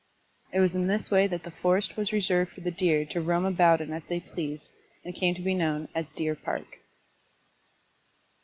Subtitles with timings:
[0.51, 3.45] It was in this wise that the forest was reserved for the deer to roam
[3.45, 4.71] about in as they pleased
[5.05, 6.79] and came to be known as Deer Park.